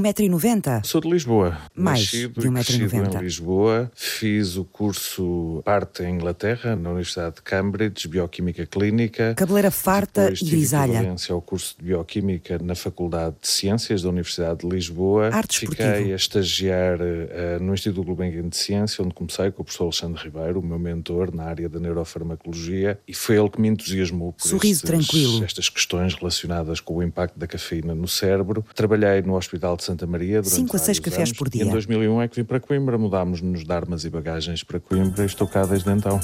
[0.00, 0.84] 1,90m?
[0.84, 1.56] Sou de Lisboa.
[1.74, 3.14] Mais Nascido de e crescido 1,90m.
[3.16, 3.90] em Lisboa.
[3.94, 9.34] Fiz o curso parte em Inglaterra, na Universidade de Cambridge, Bioquímica Clínica.
[9.34, 11.14] Cabeleira farta e grisalha.
[11.30, 15.30] ao curso de Bioquímica na Faculdade de Ciências da Universidade de Lisboa.
[15.32, 16.12] Arte Fiquei esportivo.
[16.12, 20.60] a estagiar eh, no Instituto Gulbenkian de Ciência, onde comecei com o professor Alexandre Ribeiro,
[20.60, 24.84] o meu mentor na área da neurofarmacologia, e foi ele que me entusiasmou por Sorriso
[24.84, 25.44] estes- tranquilo.
[25.44, 28.64] estas questões relacionadas com o impacto da cafeína no cérebro.
[28.74, 31.38] Trabalhei no Hospital de Santa Maria durante Cinco a seis vários cafés anos.
[31.38, 31.64] por E dia.
[31.64, 35.26] em 2001 é que vim para Coimbra, mudámos-nos de armas e bagagens para Coimbra e
[35.26, 36.20] estou cá desde então.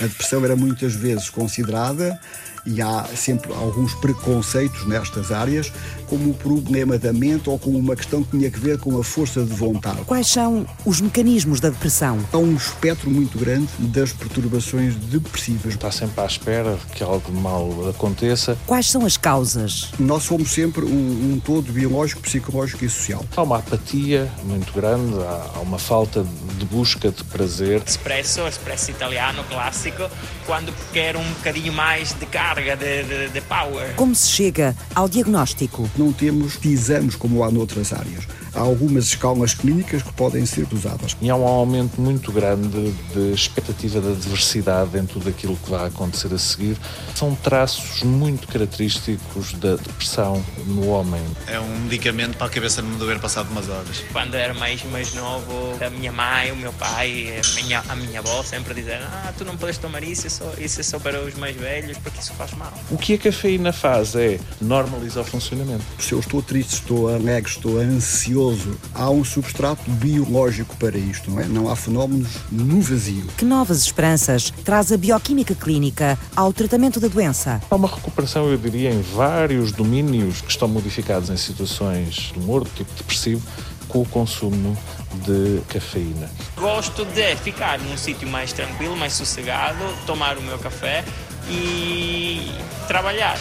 [0.00, 2.18] A depressão era muitas vezes considerada,
[2.66, 5.72] e há sempre alguns preconceitos nestas áreas,
[6.14, 9.02] como o problema da mente ou como uma questão que tinha a ver com a
[9.02, 10.02] força de vontade.
[10.06, 12.20] Quais são os mecanismos da depressão?
[12.32, 15.74] Há um espectro muito grande das perturbações depressivas.
[15.74, 18.56] Está sempre à espera que algo de mal aconteça.
[18.64, 19.90] Quais são as causas?
[19.98, 23.24] Nós somos sempre um, um todo biológico, psicológico e social.
[23.36, 26.24] Há uma apatia muito grande, há há uma falta
[26.58, 27.82] de busca de prazer.
[27.86, 30.08] espresso, espresso italiano clássico,
[30.46, 33.94] quando quero um bocadinho mais de carga, de, de, de power.
[33.96, 35.88] Como se chega ao diagnóstico?
[35.96, 38.26] Não temos exames como há noutras áreas.
[38.54, 41.16] Há algumas escalas clínicas que podem ser usadas.
[41.20, 45.88] E há um aumento muito grande de expectativa da diversidade em tudo aquilo que vai
[45.88, 46.76] acontecer a seguir.
[47.14, 51.20] São traços muito característicos da depressão no homem.
[51.48, 54.04] É um medicamento para a cabeça não me doer passado umas horas.
[54.12, 58.20] Quando era mais, mais novo, a minha mãe, o meu pai, a minha, a minha
[58.20, 61.34] avó sempre diziam ah, tu não podes tomar isso, isso, isso é só para os
[61.34, 62.72] mais velhos, porque isso faz mal.
[62.90, 65.83] O que a cafeína faz é normalizar o funcionamento.
[65.98, 71.40] Se eu estou triste, estou alegre, estou ansioso, há um substrato biológico para isto, não
[71.40, 71.46] é?
[71.46, 73.26] Não há fenómenos no vazio.
[73.36, 77.60] Que novas esperanças traz a bioquímica clínica ao tratamento da doença?
[77.70, 82.64] Há uma recuperação, eu diria, em vários domínios que estão modificados em situações de humor,
[82.64, 83.42] do tipo depressivo,
[83.88, 84.76] com o consumo
[85.24, 86.28] de cafeína.
[86.56, 91.04] Gosto de ficar num sítio mais tranquilo, mais sossegado, tomar o meu café
[91.48, 92.50] e
[92.88, 93.38] trabalhar.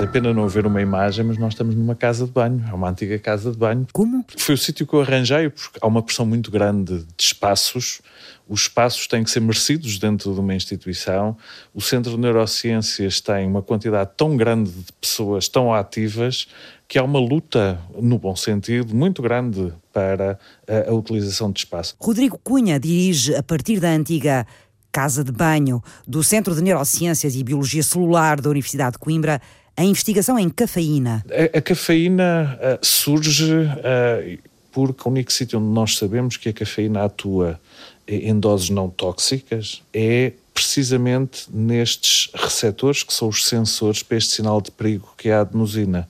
[0.00, 2.64] É pena não haver uma imagem, mas nós estamos numa casa de banho.
[2.70, 3.84] É uma antiga casa de banho.
[3.92, 4.24] Como?
[4.36, 8.00] Foi o sítio que eu arranjei, porque há uma pressão muito grande de espaços.
[8.48, 11.36] Os espaços têm que ser merecidos dentro de uma instituição.
[11.74, 16.46] O Centro de Neurociências tem uma quantidade tão grande de pessoas tão ativas
[16.86, 20.38] que há uma luta, no bom sentido, muito grande para
[20.68, 21.96] a, a utilização de espaço.
[22.00, 24.46] Rodrigo Cunha dirige, a partir da antiga
[24.92, 29.40] Casa de Banho do Centro de Neurociências e Biologia Celular da Universidade de Coimbra,
[29.78, 31.24] a investigação em cafeína.
[31.30, 34.38] A, a cafeína ah, surge ah,
[34.72, 37.60] porque o único sítio onde nós sabemos que a cafeína atua
[38.08, 44.60] em doses não tóxicas é precisamente nestes receptores que são os sensores para este sinal
[44.60, 46.08] de perigo que é a adenosina.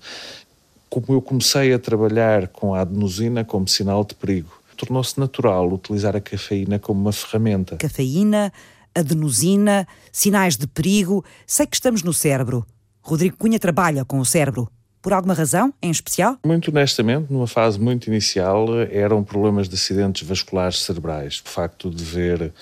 [0.89, 6.17] Como eu comecei a trabalhar com a adenosina como sinal de perigo, tornou-se natural utilizar
[6.17, 7.77] a cafeína como uma ferramenta.
[7.77, 8.51] Cafeína,
[8.95, 11.23] adenosina, sinais de perigo.
[11.47, 12.65] Sei que estamos no cérebro.
[13.03, 14.69] Rodrigo Cunha trabalha com o cérebro.
[15.01, 16.39] Por alguma razão em especial?
[16.45, 21.41] Muito honestamente, numa fase muito inicial, eram problemas de acidentes vasculares cerebrais.
[21.47, 22.53] O facto de ver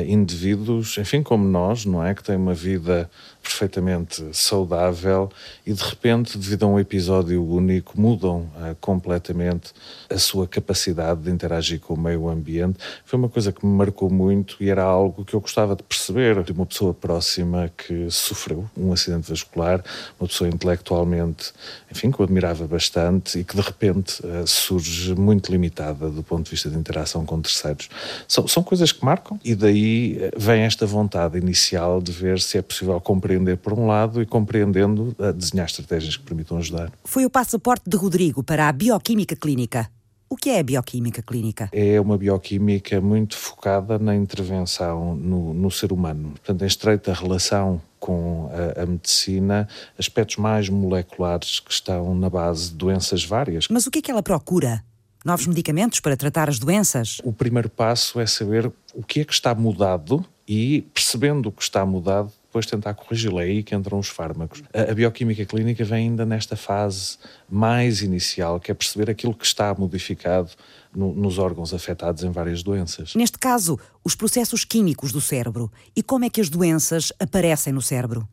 [0.00, 2.14] indivíduos, enfim, como nós, não é?
[2.14, 3.10] Que têm uma vida
[3.42, 5.28] perfeitamente saudável
[5.66, 9.72] e de repente, devido a um episódio único, mudam eh, completamente
[10.08, 12.78] a sua capacidade de interagir com o meio ambiente.
[13.04, 16.42] Foi uma coisa que me marcou muito e era algo que eu gostava de perceber
[16.44, 19.82] de uma pessoa próxima que sofreu um acidente vascular,
[20.20, 21.52] uma pessoa intelectualmente,
[21.90, 26.44] enfim, que eu admirava bastante e que de repente eh, surge muito limitada do ponto
[26.44, 27.88] de vista de interação com terceiros.
[28.28, 29.81] São, são coisas que marcam e daí
[30.20, 34.26] eh, vem esta vontade inicial de ver se é possível compreender por um lado e
[34.26, 36.92] compreendendo a desenhar estratégias que permitam ajudar.
[37.04, 39.88] Foi o passaporte de Rodrigo para a bioquímica clínica.
[40.32, 41.68] O que é a bioquímica clínica?
[41.72, 47.82] É uma bioquímica muito focada na intervenção no, no ser humano, portanto, em estreita relação
[48.00, 49.68] com a, a medicina,
[49.98, 53.68] aspectos mais moleculares que estão na base de doenças várias.
[53.68, 54.82] Mas o que é que ela procura?
[55.24, 57.20] Novos medicamentos para tratar as doenças?
[57.22, 61.62] O primeiro passo é saber o que é que está mudado e, percebendo o que
[61.62, 63.40] está mudado, depois tentar corrigi-lo.
[63.40, 64.62] É aí que entram os fármacos.
[64.74, 69.72] A, bioquímica clínica vem ainda nesta fase mais inicial, que é perceber aquilo que está
[69.74, 70.50] modificado
[70.94, 73.14] no, nos órgãos afetados em várias doenças.
[73.14, 77.80] Neste caso, os processos químicos do cérebro e como é que as doenças aparecem no
[77.80, 78.28] cérebro.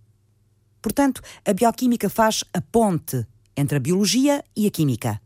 [0.81, 3.25] Portanto, a bioquímica faz a ponte
[3.55, 5.21] entre a biologia e a química.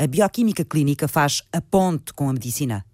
[0.00, 2.86] A bioquímica clínica faz a ponte com a medicina.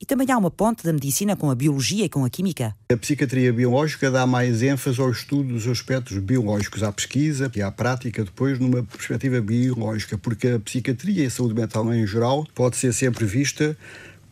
[0.00, 2.74] E também há uma ponte da medicina com a biologia e com a química.
[2.90, 7.70] A psiquiatria biológica dá mais ênfase ao estudo dos aspectos biológicos, à pesquisa e à
[7.70, 12.76] prática, depois numa perspectiva biológica, porque a psiquiatria e a saúde mental em geral pode
[12.76, 13.78] ser sempre vista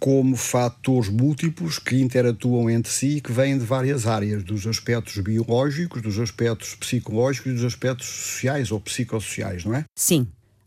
[0.00, 5.16] como fatores múltiplos que interatuam entre si e que vêm de várias áreas, dos aspectos
[5.18, 9.84] biológicos, dos aspectos psicológicos e dos aspectos sociais ou psicossociais, não é?
[9.96, 10.26] Sim.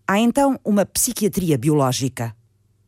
[0.09, 2.33] Há então uma psiquiatria biológica.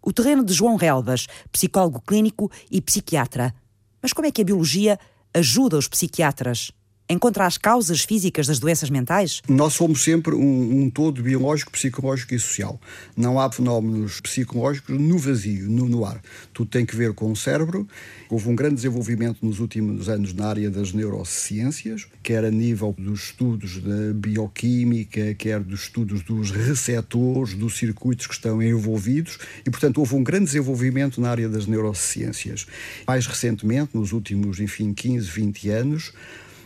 [0.02, 3.54] O terreno de João Relvas, psicólogo clínico e psiquiatra.
[4.02, 4.98] Mas como é que a biologia
[5.34, 6.72] ajuda os psiquiatras?
[7.10, 9.42] Encontra as causas físicas das doenças mentais?
[9.50, 12.80] Nós somos sempre um, um, todo biológico, psicológico e social.
[13.18, 16.22] Não há fenómenos psicológicos no vazio, no, no ar.
[16.54, 17.88] Tudo tem que ver com o cérebro.
[18.30, 23.24] Houve um grande desenvolvimento nos últimos anos na área das neurociências, quer a nível dos
[23.24, 29.98] estudos da bioquímica, quer dos estudos dos receptores, dos circuitos que estão envolvidos, e, portanto,
[29.98, 32.68] houve um grande desenvolvimento na área das neurociências.
[33.08, 36.14] Mais recentemente, nos últimos, enfim, 15, 20 anos,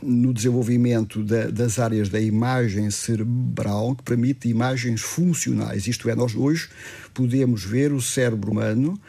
[0.03, 5.87] no desenvolvimento da, das áreas da imagem cerebral, que permite imagens funcionais.
[5.87, 6.69] Isto é, nós hoje
[7.13, 8.99] podemos ver o cérebro humano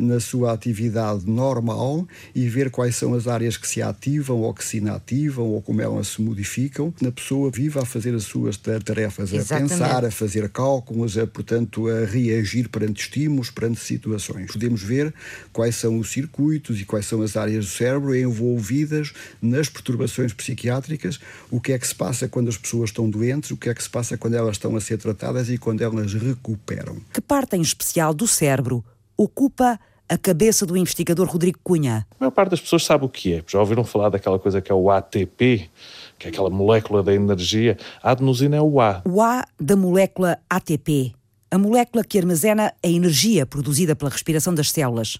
[0.00, 4.64] na sua atividade normal e ver quais são as áreas que se ativam ou que
[4.64, 9.32] se inativam ou como elas se modificam na pessoa viva a fazer as suas tarefas,
[9.32, 9.70] a Exatamente.
[9.70, 14.50] pensar, a fazer cálculos, a, portanto, a reagir perante estímulos, perante situações.
[14.52, 15.12] Podemos ver
[15.52, 21.18] quais são os circuitos e quais são as áreas do cérebro envolvidas nas perturbações psiquiátricas,
[21.50, 23.82] o que é que se passa quando as pessoas estão doentes, o que é que
[23.82, 26.96] se passa quando elas estão a ser tratadas e quando elas recuperam.
[27.12, 28.84] Que parte em especial do cérebro
[29.16, 29.78] ocupa
[30.08, 32.06] a cabeça do investigador Rodrigo Cunha.
[32.12, 33.44] A maior parte das pessoas sabe o que é.
[33.46, 35.68] Já ouviram falar daquela coisa que é o ATP,
[36.18, 37.76] que é aquela molécula da energia.
[38.02, 39.02] A adenosina é o A.
[39.04, 41.14] O A da molécula ATP,
[41.50, 45.18] a molécula que armazena a energia produzida pela respiração das células.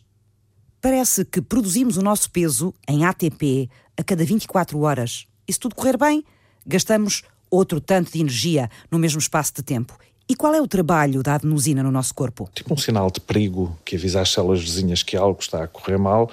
[0.81, 5.27] Parece que produzimos o nosso peso em ATP a cada 24 horas.
[5.49, 6.23] E se tudo correr bem,
[6.65, 9.99] gastamos outro tanto de energia no mesmo espaço de tempo.
[10.29, 12.51] E qual é o trabalho da adenosina no nosso corpo?
[12.53, 15.99] Tipo um sinal de perigo que avisa as células vizinhas que algo está a correr
[15.99, 16.29] mal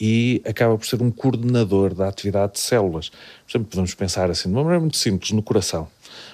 [0.00, 3.10] e acaba por ser um coordenador da atividade de células.
[3.10, 5.86] Por exemplo, podemos pensar assim, de uma maneira muito simples, no coração.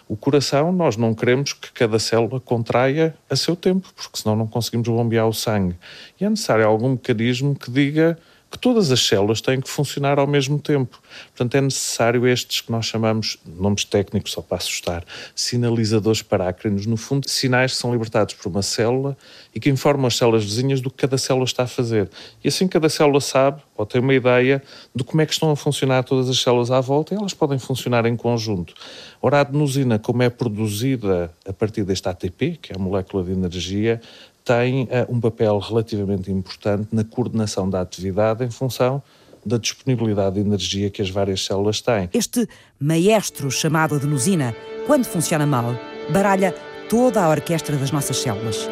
[0.09, 4.47] O coração, nós não queremos que cada célula contraia a seu tempo, porque senão não
[4.47, 5.77] conseguimos bombear o sangue.
[6.21, 8.17] E é necessário algum mecanismo que diga
[8.51, 11.01] que todas as células têm que funcionar ao mesmo tempo.
[11.29, 15.05] Portanto, é necessário estes que nós chamamos, nomes técnicos só para assustar,
[15.37, 19.17] sinalizadores parácrinos, no fundo, sinais que são libertados por uma célula
[19.55, 22.11] e que informam as células vizinhas do que cada célula está a fazer.
[22.43, 24.61] E assim cada célula sabe, ou tem uma ideia,
[24.93, 27.59] de como é que estão a funcionar todas as células à volta e elas podem
[27.59, 28.75] funcionar em conjunto.
[29.23, 33.31] Ora, a adenosina, como é produzida a partir deste ATP, que é a molécula de
[33.31, 34.01] energia,
[34.45, 39.03] tem uh, um papel relativamente importante na coordenação da atividade em função
[39.45, 42.09] da disponibilidade de energia que as várias células têm.
[42.13, 42.47] Este
[42.79, 44.55] maestro chamado adenosina,
[44.87, 45.75] quando funciona mal,
[46.11, 46.55] baralha
[46.89, 48.69] toda a orquestra das nossas células.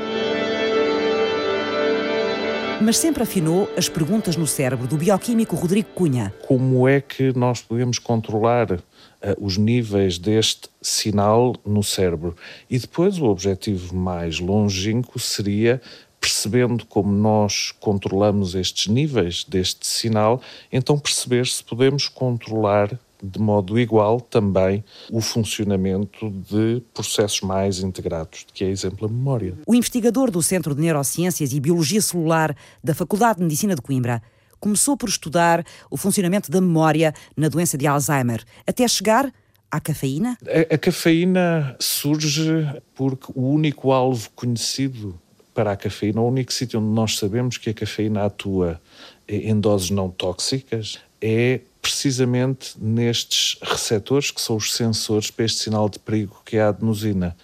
[2.80, 6.32] Mas sempre afinou as perguntas no cérebro do bioquímico Rodrigo Cunha.
[6.46, 8.78] Como é que nós podemos controlar
[9.40, 12.36] os níveis deste sinal no cérebro.
[12.70, 15.80] E depois o objetivo mais longínquo seria
[16.20, 20.40] percebendo como nós controlamos estes níveis deste sinal,
[20.72, 28.46] então perceber se podemos controlar de modo igual também o funcionamento de processos mais integrados,
[28.52, 29.54] que é exemplo a memória.
[29.66, 34.22] O investigador do Centro de Neurociências e Biologia Celular da Faculdade de Medicina de Coimbra
[34.60, 39.32] começou por estudar o funcionamento da memória na doença de Alzheimer, até chegar
[39.70, 40.36] à cafeína?
[40.46, 45.18] A, a cafeína surge porque o único alvo conhecido
[45.54, 48.80] para a cafeína, o único sítio onde nós sabemos que a cafeína atua
[49.26, 55.88] em doses não tóxicas é precisamente nestes receptores que são os sensores para este sinal
[55.88, 57.36] de perigo que é a adenosina.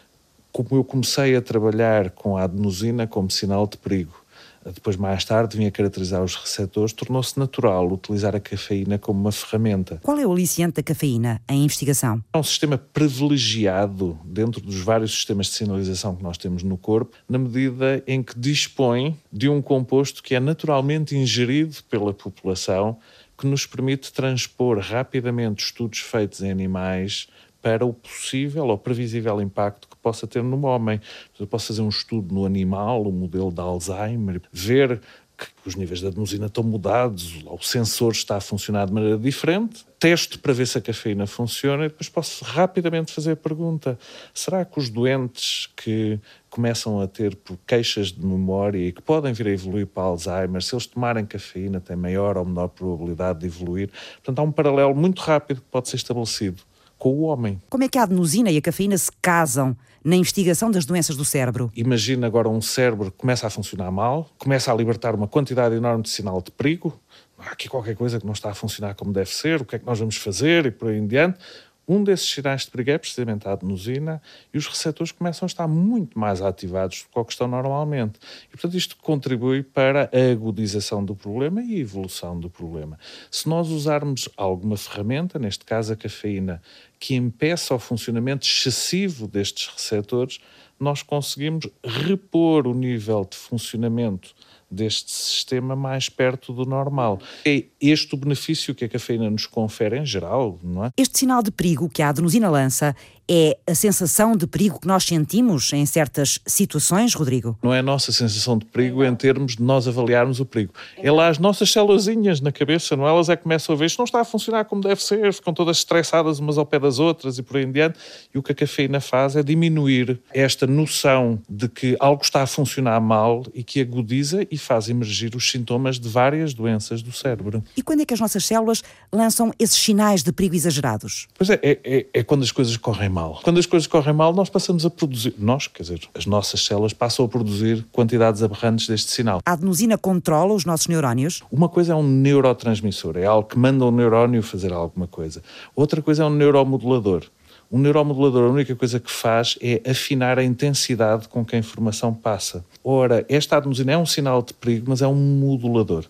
[0.52, 4.24] Como eu comecei a trabalhar com a adenosina como sinal de perigo
[4.73, 9.99] depois mais tarde vinha caracterizar os receptores, tornou-se natural utilizar a cafeína como uma ferramenta.
[10.02, 12.23] Qual é o aliciante da cafeína em investigação?
[12.33, 17.16] É um sistema privilegiado dentro dos vários sistemas de sinalização que nós temos no corpo,
[17.28, 22.99] na medida em que dispõe de um composto que é naturalmente ingerido pela população,
[23.37, 27.28] que nos permite transpor rapidamente estudos feitos em animais
[27.61, 31.00] para o possível ou previsível impacto possa ter no homem.
[31.40, 35.00] Eu posso fazer um estudo no animal, o modelo de Alzheimer, ver
[35.37, 39.84] que os níveis de adenosina estão mudados, o sensor está a funcionar de maneira diferente,
[39.99, 43.99] testo para ver se a cafeína funciona e depois posso rapidamente fazer a pergunta:
[44.32, 49.49] será que os doentes que começam a ter queixas de memória e que podem vir
[49.49, 53.90] a evoluir para Alzheimer, se eles tomarem cafeína, têm maior ou menor probabilidade de evoluir?
[54.16, 56.62] Portanto, há um paralelo muito rápido que pode ser estabelecido
[56.96, 57.61] com o homem.
[57.68, 61.25] Como é que a adenosina e a cafeína se casam na investigação das doenças do
[61.25, 61.73] cérebro?
[61.75, 66.02] Imagina agora um cérebro que começa a funcionar mal, começa a libertar uma quantidade enorme
[66.02, 67.00] de sinal de perigo,
[67.38, 69.78] há aqui qualquer coisa que não está a funcionar como deve ser, o que é
[69.78, 71.38] que nós vamos fazer e por aí em diante.
[71.87, 74.21] Um desses sinais de perigo é precisamente a adenosina
[74.53, 78.19] e os receptores começam a estar muito mais ativados do que estão normalmente.
[78.47, 82.99] E, portanto, isto contribui para a agudização do problema e a evolução do problema.
[83.31, 86.62] Se nós usarmos alguma ferramenta, neste caso a cafeína,
[86.99, 90.41] que impeça o funcionamento excessivo destes receptores,
[90.81, 94.35] nós conseguimos repor o nível de funcionamento
[94.71, 97.21] deste sistema mais perto do normal.
[97.44, 100.90] É este o benefício que a cafeína nos confere em geral, não é?
[100.97, 102.94] Este sinal de perigo que a adenosina lança
[103.28, 107.59] é a sensação de perigo que nós sentimos em certas situações, Rodrigo?
[107.62, 110.73] Não é a nossa sensação de perigo em termos de nós avaliarmos o perigo.
[110.99, 112.04] É lá as nossas células
[112.43, 113.07] na cabeça, não?
[113.07, 115.54] Elas é que começam a ver isto não está a funcionar como deve ser, ficam
[115.54, 117.99] todas estressadas umas ao pé das outras e por aí em diante.
[118.35, 122.47] E o que a cafeína faz é diminuir esta noção de que algo está a
[122.47, 127.62] funcionar mal e que agudiza e faz emergir os sintomas de várias doenças do cérebro.
[127.76, 131.26] E quando é que as nossas células lançam esses sinais de perigo exagerados?
[131.37, 133.40] Pois é, é, é, é quando as coisas correm mal.
[133.42, 136.92] Quando as coisas correm mal, nós passamos a produzir, nós, quer dizer, as nossas células
[136.92, 139.40] passam a produzir quantidades aberrantes deste sinal.
[139.47, 141.42] A adenosina controla os nossos neurónios?
[141.50, 145.42] Uma coisa é um neurotransmissor, é algo que manda o neurónio fazer alguma coisa.
[145.76, 147.23] Outra coisa é um neuromodulador.
[147.71, 152.12] Um neuromodulador, a única coisa que faz é afinar a intensidade com que a informação
[152.12, 152.64] passa.
[152.83, 156.04] Ora, esta adenosina é um sinal de perigo, mas é um modulador.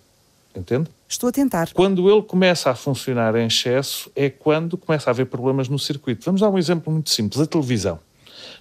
[0.54, 0.88] Entende?
[1.08, 1.72] Estou a tentar.
[1.72, 6.24] Quando ele começa a funcionar em excesso, é quando começa a haver problemas no circuito.
[6.24, 7.98] Vamos dar um exemplo muito simples: a televisão.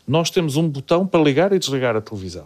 [0.08, 2.46] Nós temos um botão para ligar e desligar a televisão.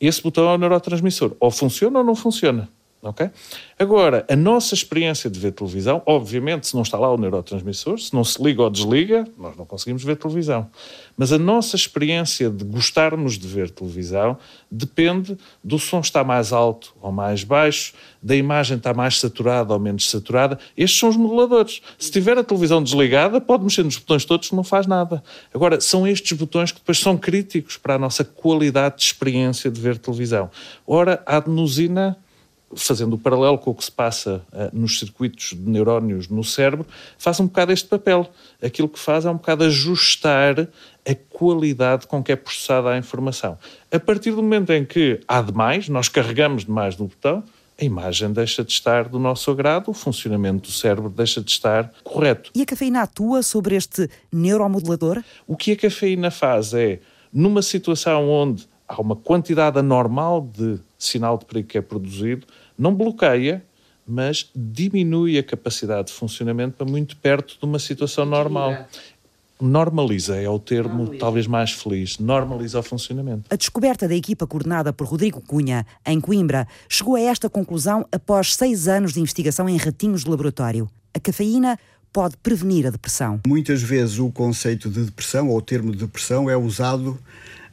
[0.00, 1.32] Esse botão é o neurotransmissor.
[1.40, 2.68] Ou funciona ou não funciona.
[3.02, 3.30] Okay?
[3.78, 8.12] Agora, a nossa experiência de ver televisão, obviamente, se não está lá o neurotransmissor, se
[8.12, 10.68] não se liga ou desliga, nós não conseguimos ver televisão.
[11.16, 14.38] Mas a nossa experiência de gostarmos de ver televisão
[14.70, 19.78] depende do som estar mais alto ou mais baixo, da imagem estar mais saturada ou
[19.78, 20.58] menos saturada.
[20.76, 21.80] Estes são os moduladores.
[21.98, 25.22] Se tiver a televisão desligada, pode mexer nos botões todos não faz nada.
[25.54, 29.80] Agora, são estes botões que depois são críticos para a nossa qualidade de experiência de
[29.80, 30.50] ver televisão.
[30.86, 32.16] Ora, a adenosina
[32.74, 36.86] fazendo o paralelo com o que se passa uh, nos circuitos de neurónios no cérebro,
[37.16, 38.28] faz um bocado este papel.
[38.62, 43.56] Aquilo que faz é um bocado ajustar a qualidade com que é processada a informação.
[43.92, 47.44] A partir do momento em que há demais, nós carregamos demais no botão,
[47.78, 51.92] a imagem deixa de estar do nosso agrado, o funcionamento do cérebro deixa de estar
[52.02, 52.50] correto.
[52.54, 55.22] E a cafeína atua sobre este neuromodulador?
[55.46, 57.00] O que a cafeína faz é,
[57.32, 62.46] numa situação onde há uma quantidade anormal de sinal de perigo que é produzido,
[62.78, 63.62] não bloqueia,
[64.06, 68.86] mas diminui a capacidade de funcionamento para muito perto de uma situação normal.
[69.60, 71.18] Normaliza é o termo Normaliza.
[71.18, 72.18] talvez mais feliz.
[72.18, 73.44] Normaliza o funcionamento.
[73.50, 78.54] A descoberta da equipa coordenada por Rodrigo Cunha, em Coimbra, chegou a esta conclusão após
[78.54, 80.88] seis anos de investigação em ratinhos de laboratório.
[81.14, 81.78] A cafeína
[82.12, 83.40] pode prevenir a depressão.
[83.46, 87.18] Muitas vezes o conceito de depressão ou o termo de depressão é usado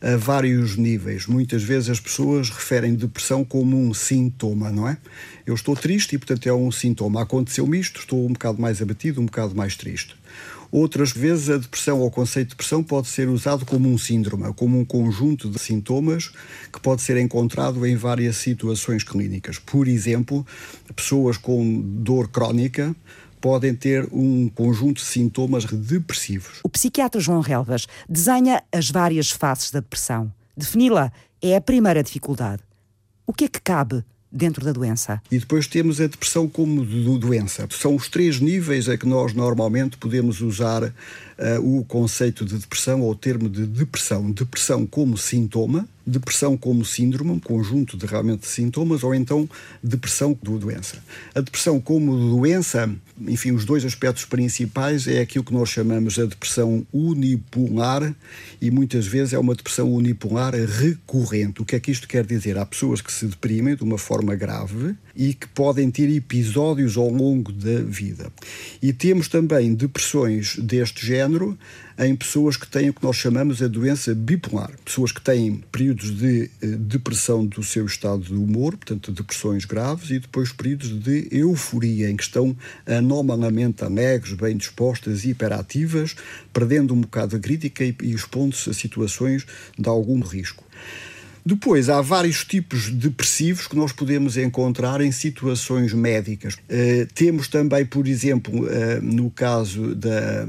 [0.03, 1.25] a vários níveis.
[1.27, 4.97] Muitas vezes as pessoas referem depressão como um sintoma, não é?
[5.45, 7.21] Eu estou triste e, portanto, é um sintoma.
[7.21, 10.15] Aconteceu-me isto, estou um bocado mais abatido, um bocado mais triste.
[10.69, 14.51] Outras vezes a depressão ou o conceito de depressão pode ser usado como um síndrome,
[14.55, 16.33] como um conjunto de sintomas
[16.71, 19.59] que pode ser encontrado em várias situações clínicas.
[19.59, 20.45] Por exemplo,
[20.95, 22.93] pessoas com dor crónica
[23.43, 26.61] podem ter um conjunto de sintomas depressivos.
[26.63, 30.31] O psiquiatra João Relvas desenha as várias faces da depressão.
[30.55, 32.63] Defini-la é a primeira dificuldade.
[33.27, 35.21] O que é que cabe dentro da doença.
[35.29, 36.83] E depois temos a depressão como
[37.19, 37.67] doença.
[37.69, 40.91] São os três níveis a que nós normalmente podemos usar uh,
[41.61, 44.31] o conceito de depressão ou o termo de depressão.
[44.31, 49.49] Depressão como sintoma, depressão como síndrome, um conjunto de realmente sintomas, ou então
[49.81, 50.97] depressão do doença.
[51.33, 52.93] A depressão como doença,
[53.27, 58.13] enfim, os dois aspectos principais é aquilo que nós chamamos a depressão unipolar
[58.61, 61.61] e muitas vezes é uma depressão unipolar recorrente.
[61.61, 62.57] O que é que isto quer dizer?
[62.57, 67.09] Há pessoas que se deprimem de uma forma grave e que podem ter episódios ao
[67.09, 68.31] longo da vida.
[68.81, 71.57] E temos também depressões deste género
[71.97, 75.92] em pessoas que têm o que nós chamamos a doença bipolar, pessoas que têm períodos
[75.93, 80.89] períodos de eh, depressão do seu estado de humor, portanto, depressões graves, e depois períodos
[80.89, 86.15] de euforia, em que estão anormalmente alegres, bem dispostas e hiperativas,
[86.51, 89.45] perdendo um bocado a crítica e, e expondo-se a situações
[89.77, 90.63] de algum risco.
[91.45, 96.53] Depois, há vários tipos depressivos que nós podemos encontrar em situações médicas.
[96.53, 100.47] Uh, temos também, por exemplo, uh, no caso da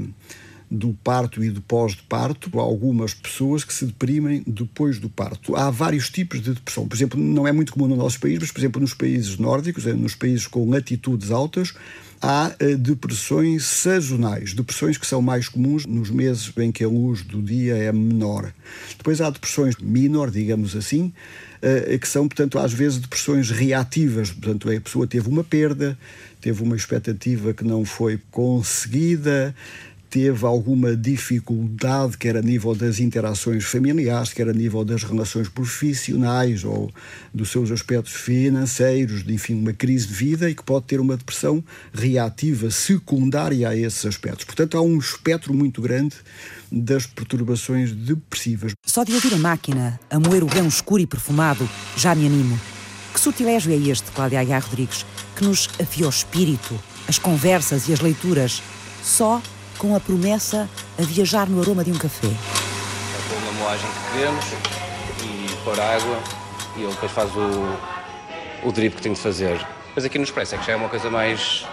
[0.69, 5.55] do parto e do pós-parto, algumas pessoas que se deprimem depois do parto.
[5.55, 6.87] Há vários tipos de depressão.
[6.87, 9.85] Por exemplo, não é muito comum no nosso país, mas, por exemplo, nos países nórdicos,
[9.85, 11.73] eh, nos países com latitudes altas,
[12.21, 17.21] há uh, depressões sazonais, depressões que são mais comuns nos meses em que a luz
[17.21, 18.51] do dia é menor.
[18.97, 21.13] Depois há depressões minor, digamos assim,
[21.61, 24.31] uh, que são, portanto, às vezes depressões reativas.
[24.31, 25.97] Portanto, a pessoa teve uma perda,
[26.41, 29.55] teve uma expectativa que não foi conseguida,
[30.15, 36.63] teve alguma dificuldade, quer a nível das interações familiares, quer a nível das relações profissionais
[36.63, 36.89] ou
[37.33, 41.17] dos seus aspectos financeiros, de, enfim, uma crise de vida e que pode ter uma
[41.17, 41.61] depressão
[41.93, 44.45] reativa secundária a esses aspectos.
[44.45, 46.15] Portanto, há um espectro muito grande
[46.71, 48.71] das perturbações depressivas.
[48.85, 52.57] Só de ouvir a máquina a moer o grão escuro e perfumado, já me animo.
[53.13, 55.05] Que sortilégio é este, Cláudia Aguiar Rodrigues,
[55.35, 56.73] que nos afia o espírito,
[57.05, 58.63] as conversas e as leituras,
[59.03, 59.41] só
[59.77, 62.27] com a promessa a viajar no aroma de um café.
[62.27, 64.45] É pôr uma moagem que queremos
[65.23, 66.19] e pôr água
[66.75, 69.65] e ele depois faz o, o drip que tem de fazer.
[69.95, 71.65] Mas aqui no Expresso é que já é uma coisa mais.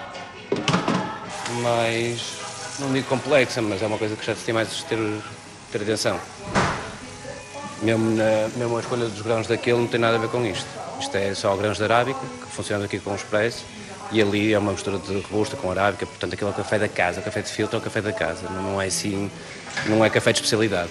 [1.62, 2.20] mais.
[2.78, 4.98] não digo complexa, mas é uma coisa que já se tem mais de ter,
[5.70, 6.18] ter atenção.
[7.82, 10.66] Mesmo, na, mesmo a escolha dos grãos daquele não tem nada a ver com isto.
[11.00, 13.64] Isto é só grãos de arábica, que funciona aqui com o Expresso
[14.12, 16.88] e ali é uma mistura de robusta com arábica, portanto aquilo é o café da
[16.88, 19.30] casa, o café de filtro é o café da casa, não é assim,
[19.86, 20.90] não é café de especialidade.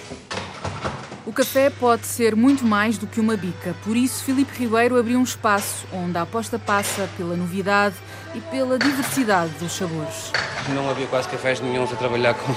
[1.24, 5.18] O café pode ser muito mais do que uma bica, por isso Filipe Ribeiro abriu
[5.20, 7.94] um espaço onde a aposta passa pela novidade
[8.34, 10.32] e pela diversidade dos sabores.
[10.74, 12.54] Não havia quase cafés nenhum a trabalhar com,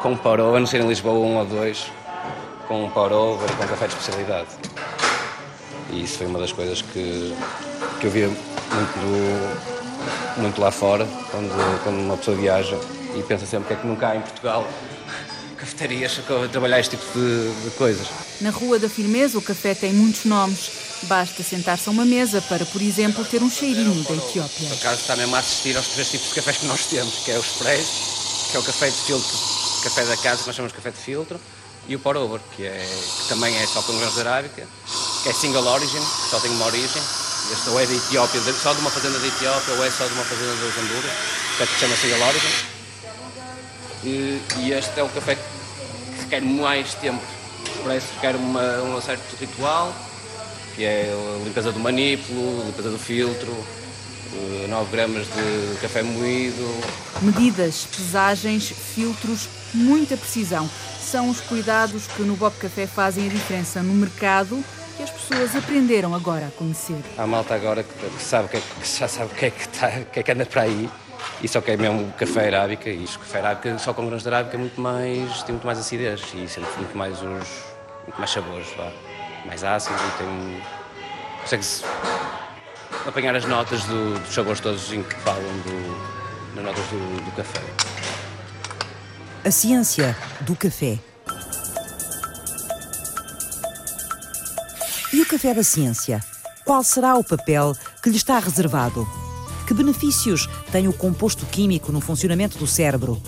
[0.00, 1.90] com power a não ser em Lisboa um ou dois,
[2.68, 4.48] com um e com café de especialidade.
[5.90, 7.34] E isso foi uma das coisas que,
[8.00, 9.71] que eu via muito,
[10.36, 12.78] muito lá fora, quando, quando uma pessoa viaja
[13.14, 14.66] e pensa sempre que é que nunca há em Portugal
[15.56, 18.06] cafetarias a trabalhar este tipo de, de, coisas.
[18.40, 20.70] Na Rua da Firmeza, o café tem muitos nomes.
[21.04, 24.68] Basta sentar-se a uma mesa para, por exemplo, ter um cheirinho da Etiópia.
[24.68, 27.30] Por acaso está mesmo a assistir aos três tipos de cafés que nós temos, que
[27.30, 29.38] é o express, que é o café de filtro,
[29.82, 31.40] café da casa, que nós chamamos de café de filtro,
[31.88, 32.88] e o pour over, que, é,
[33.20, 34.66] que também é só com grãos de arábica,
[35.22, 37.02] que é single origin, que só tem uma origem,
[37.50, 40.12] este ou é da Etiópia, só de uma fazenda da Etiópia, ou é só de
[40.12, 41.10] uma fazenda da Zambura,
[41.56, 42.72] que é chama-se Origin.
[44.04, 47.22] E, e, este é o café que requer mais tempo.
[47.84, 49.94] Parece que requer uma, um certo ritual,
[50.74, 53.52] que é a limpeza do manípulo, limpeza do filtro,
[54.68, 56.68] 9 eh, gramas de café moído.
[57.20, 60.68] Medidas, pesagens, filtros, muita precisão.
[61.00, 64.64] São os cuidados que no Bob Café fazem a diferença no mercado
[64.96, 66.98] que as pessoas aprenderam agora a conhecer.
[67.16, 70.20] Há malta agora que, sabe que, que já sabe o que é que, está, que
[70.20, 70.88] é que anda para aí
[71.42, 74.56] e só quer mesmo café arábica e o café arábica só com grãos de arábica
[74.56, 77.72] é muito mais, tem muito mais acidez e sente muito mais os
[78.04, 78.90] muito mais sabores, vá.
[79.46, 80.62] mais ácido e tem
[81.40, 81.84] consegue-se
[83.06, 87.36] apanhar as notas do, dos sabores todos em que falam do, nas notas do, do
[87.36, 87.60] café.
[89.44, 90.98] A ciência do café.
[95.32, 96.22] Café da ciência?
[96.62, 99.08] Qual será o papel que lhe está reservado?
[99.66, 103.18] Que benefícios tem o composto químico no funcionamento do cérebro?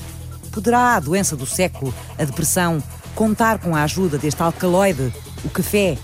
[0.53, 2.83] Poderá a doença do século, a depressão,
[3.15, 5.15] contar com a ajuda deste alcaloide,
[5.47, 5.97] o café?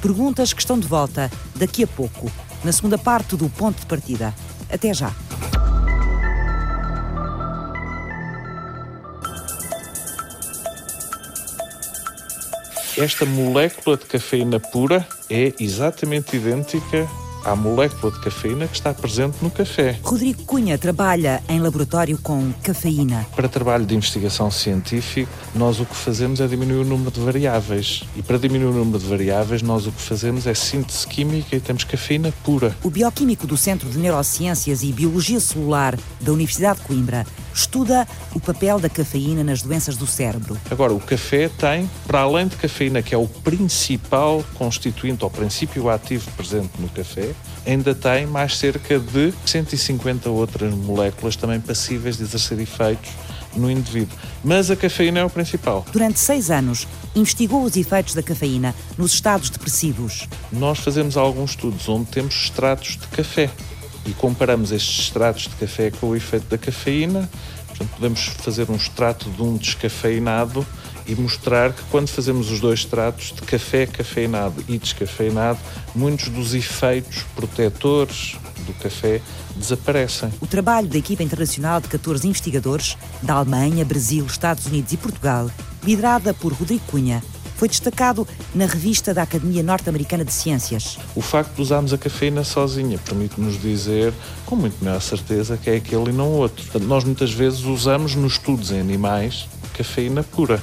[0.00, 2.30] Perguntas que estão de volta daqui a pouco,
[2.62, 4.32] na segunda parte do Ponto de Partida.
[4.70, 5.12] Até já!
[12.98, 17.08] Esta molécula de cafeína pura é exatamente idêntica
[17.44, 20.00] à molécula de cafeína que está presente no café.
[20.02, 23.24] Rodrigo Cunha trabalha em laboratório com cafeína.
[23.36, 28.02] Para trabalho de investigação científica, nós o que fazemos é diminuir o número de variáveis.
[28.16, 31.60] E para diminuir o número de variáveis, nós o que fazemos é síntese química e
[31.60, 32.76] temos cafeína pura.
[32.82, 37.24] O bioquímico do Centro de Neurociências e Biologia Celular da Universidade de Coimbra
[37.58, 40.56] estuda o papel da cafeína nas doenças do cérebro.
[40.70, 45.88] Agora, o café tem, para além de cafeína, que é o principal constituinte ou princípio
[45.90, 47.34] ativo presente no café,
[47.66, 53.10] ainda tem mais cerca de 150 outras moléculas também passíveis de exercer efeitos
[53.56, 54.16] no indivíduo.
[54.44, 55.84] Mas a cafeína é o principal.
[55.92, 60.28] Durante seis anos, investigou os efeitos da cafeína nos estados depressivos.
[60.52, 63.50] Nós fazemos alguns estudos onde temos extratos de café
[64.08, 67.28] e comparamos estes extratos de café com o efeito da cafeína.
[67.68, 70.66] Portanto, podemos fazer um extrato de um descafeinado
[71.06, 75.58] e mostrar que quando fazemos os dois extratos de café cafeinado e descafeinado,
[75.94, 79.20] muitos dos efeitos protetores do café
[79.54, 80.30] desaparecem.
[80.40, 85.50] O trabalho da equipa internacional de 14 investigadores da Alemanha, Brasil, Estados Unidos e Portugal,
[85.84, 87.22] liderada por Rodrigo Cunha,
[87.58, 90.96] foi destacado na revista da Academia Norte-Americana de Ciências.
[91.16, 94.14] O facto de usarmos a cafeína sozinha permite-nos dizer,
[94.46, 96.62] com muito maior certeza, que é aquele e não outro.
[96.62, 100.62] Portanto, nós muitas vezes usamos nos estudos em animais cafeína pura.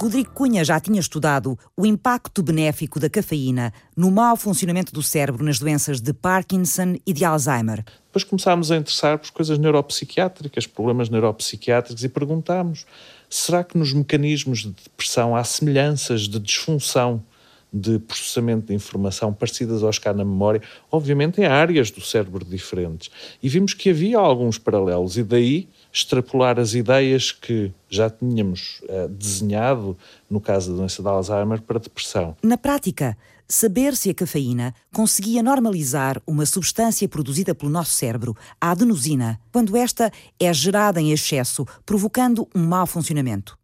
[0.00, 5.44] Rodrigo Cunha já tinha estudado o impacto benéfico da cafeína no mau funcionamento do cérebro
[5.44, 7.84] nas doenças de Parkinson e de Alzheimer.
[8.06, 12.86] Depois começámos a interessar por coisas neuropsiquiátricas, problemas neuropsiquiátricos e perguntámos:
[13.28, 17.20] será que nos mecanismos de depressão há semelhanças de disfunção
[17.72, 23.10] de processamento de informação parecidas aos cá na memória, obviamente em áreas do cérebro diferentes.
[23.42, 29.08] E vimos que havia alguns paralelos, e daí extrapolar as ideias que já tínhamos uh,
[29.08, 29.96] desenhado
[30.28, 32.36] no caso da doença de Alzheimer para depressão.
[32.42, 33.16] Na prática,
[33.48, 39.76] saber se a cafeína conseguia normalizar uma substância produzida pelo nosso cérebro, a adenosina, quando
[39.76, 43.58] esta é gerada em excesso, provocando um mau funcionamento.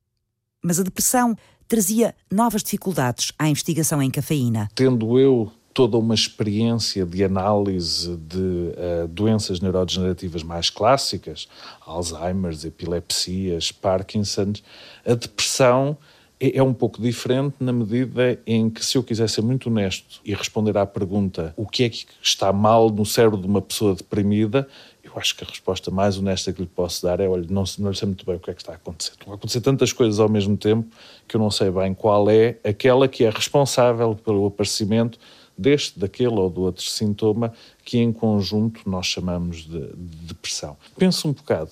[0.63, 1.37] Mas a depressão
[1.69, 4.69] trazia novas dificuldades à investigação em cafeína.
[4.75, 11.49] Tendo eu toda uma experiência de análise de uh, doenças neurodegenerativas mais clássicas,
[11.85, 14.63] Alzheimer's, epilepsias, Parkinson's,
[15.05, 15.99] a depressão
[16.39, 20.21] é, é um pouco diferente na medida em que, se eu quiser ser muito honesto
[20.25, 23.97] e responder à pergunta o que é que está mal no cérebro de uma pessoa
[23.97, 24.69] deprimida,
[25.15, 27.97] acho que a resposta mais honesta que lhe posso dar é: olha, não, não lhe
[27.97, 29.13] sei muito bem o que é que está a acontecer.
[29.13, 30.89] Estão a acontecer tantas coisas ao mesmo tempo
[31.27, 35.19] que eu não sei bem qual é aquela que é responsável pelo aparecimento
[35.57, 37.53] deste, daquele ou do outro sintoma
[37.85, 40.77] que em conjunto nós chamamos de, de depressão.
[40.97, 41.71] Penso um bocado,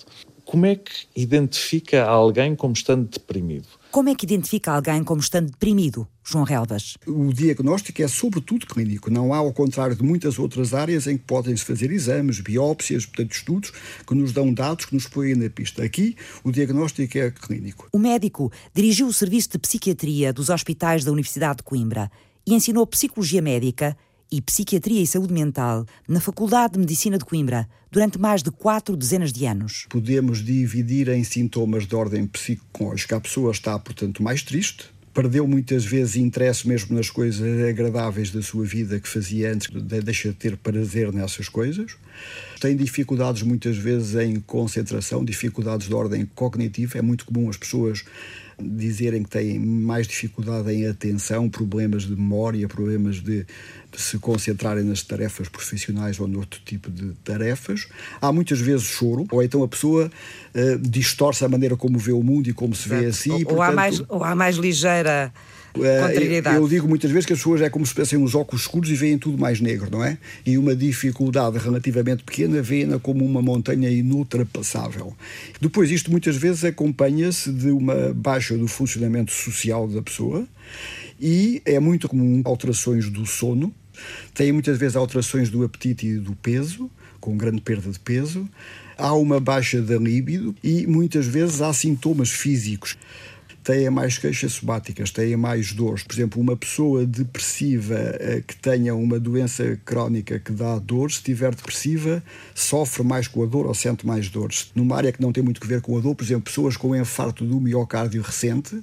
[0.52, 3.66] como é que identifica alguém como estando deprimido?
[3.90, 6.98] Como é que identifica alguém como estando deprimido, João Relvas?
[7.06, 9.10] O diagnóstico é sobretudo clínico.
[9.10, 13.32] Não há, ao contrário de muitas outras áreas em que podem-se fazer exames, biópsias, portanto,
[13.32, 13.72] estudos
[14.06, 15.82] que nos dão dados que nos põem na pista.
[15.82, 17.88] Aqui, o diagnóstico é clínico.
[17.90, 22.10] O médico dirigiu o serviço de psiquiatria dos hospitais da Universidade de Coimbra
[22.46, 23.96] e ensinou psicologia médica
[24.32, 28.96] e Psiquiatria e Saúde Mental na Faculdade de Medicina de Coimbra durante mais de quatro
[28.96, 29.86] dezenas de anos.
[29.90, 33.16] Podemos dividir em sintomas de ordem psicológica.
[33.16, 38.40] A pessoa está, portanto, mais triste, perdeu muitas vezes interesse mesmo nas coisas agradáveis da
[38.40, 41.96] sua vida que fazia antes, deixa de ter prazer nessas coisas.
[42.60, 46.98] Tem dificuldades muitas vezes em concentração, dificuldades de ordem cognitiva.
[46.98, 48.04] É muito comum as pessoas
[48.58, 53.44] dizerem que têm mais dificuldade em atenção, problemas de memória, problemas de,
[53.96, 57.86] se concentrarem nas tarefas profissionais ou noutro tipo de tarefas.
[58.20, 60.10] Há muitas vezes choro, ou então a pessoa
[60.54, 63.30] uh, distorce a maneira como vê o mundo e como se vê assim.
[63.30, 65.32] Ou, portanto, ou, há mais, ou há mais ligeira
[65.72, 66.56] Contrariedade.
[66.56, 68.94] Eu digo muitas vezes que as pessoas é como se tivessem uns óculos escuros e
[68.94, 70.18] veem tudo mais negro, não é?
[70.44, 75.16] E uma dificuldade relativamente pequena veem-na como uma montanha inultrapassável.
[75.60, 80.46] Depois, isto muitas vezes acompanha-se de uma baixa do funcionamento social da pessoa
[81.18, 83.72] e é muito comum alterações do sono,
[84.34, 88.48] tem muitas vezes alterações do apetite e do peso, com grande perda de peso,
[88.98, 92.96] há uma baixa da libido e muitas vezes há sintomas físicos
[93.62, 96.02] têm mais queixas somáticas, têm mais dores.
[96.02, 101.18] Por exemplo, uma pessoa depressiva eh, que tenha uma doença crónica que dá dor, se
[101.18, 102.22] estiver depressiva,
[102.54, 104.70] sofre mais com a dor ou sente mais dores.
[104.74, 106.94] Numa área que não tem muito a ver com a dor, por exemplo, pessoas com
[106.96, 108.80] infarto do miocárdio recente,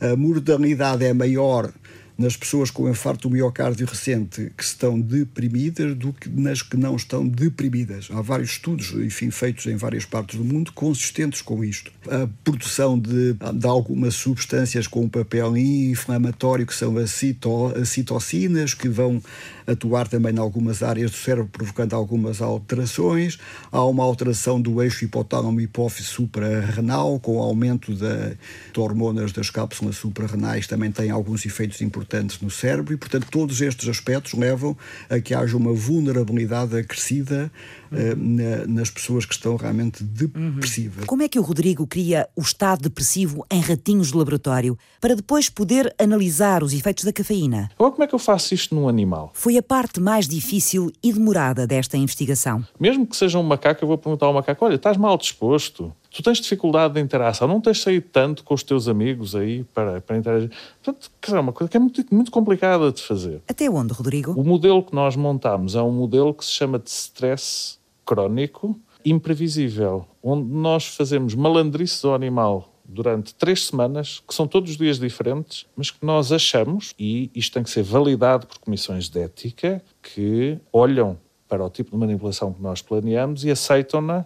[0.00, 1.72] a mortalidade é maior
[2.18, 7.26] nas pessoas com infarto miocárdio recente que estão deprimidas do que nas que não estão
[7.26, 8.08] deprimidas.
[8.10, 11.92] Há vários estudos, enfim, feitos em várias partes do mundo consistentes com isto.
[12.08, 17.88] A produção de, de algumas substâncias com um papel inflamatório que são as, cito, as
[17.90, 19.22] citocinas, que vão
[19.66, 23.38] atuar também em algumas áreas do cérebro, provocando algumas alterações.
[23.70, 28.36] Há uma alteração do eixo hipotálamo hipófise suprarrenal, com o aumento de,
[28.72, 33.60] de hormonas das cápsulas suprarrenais, também tem alguns efeitos importantes no cérebro, e, portanto, todos
[33.60, 34.76] estes aspectos levam
[35.08, 37.50] a que haja uma vulnerabilidade acrescida
[37.90, 41.06] uh, nas pessoas que estão realmente depressivas.
[41.06, 45.48] Como é que o Rodrigo cria o estado depressivo em ratinhos de laboratório para depois
[45.48, 47.70] poder analisar os efeitos da cafeína?
[47.78, 49.32] Ou como é que eu faço isto num animal?
[49.34, 52.62] Foi foi a parte mais difícil e demorada desta investigação?
[52.78, 55.94] Mesmo que seja um macaco, eu vou perguntar ao macaco: olha, estás mal disposto?
[56.16, 60.00] Tu tens dificuldade de interação, não tens saído tanto com os teus amigos aí para,
[60.00, 60.50] para interagir.
[60.82, 63.42] Portanto, é uma coisa que é muito, muito complicada de fazer.
[63.46, 64.32] Até onde, Rodrigo?
[64.32, 70.06] O modelo que nós montamos é um modelo que se chama de stress crónico imprevisível,
[70.22, 75.66] onde nós fazemos malandrices ao animal durante três semanas, que são todos os dias diferentes,
[75.76, 80.56] mas que nós achamos, e isto tem que ser validado por comissões de ética, que
[80.72, 84.24] olham para o tipo de manipulação que nós planeamos e aceitam-na